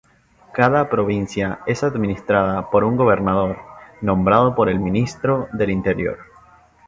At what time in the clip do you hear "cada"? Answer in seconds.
0.51-0.89